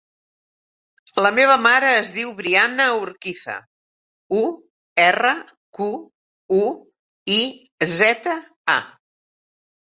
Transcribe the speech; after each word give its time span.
La 1.25 1.31
meva 1.39 1.57
mare 1.65 1.91
es 1.97 2.07
diu 2.15 2.31
Brianna 2.39 2.87
Urquiza: 3.01 3.57
u, 4.39 4.41
erra, 5.05 5.35
cu, 5.81 5.91
u, 6.63 6.63
i, 7.37 7.39
zeta, 7.93 8.37
a. 8.79 8.81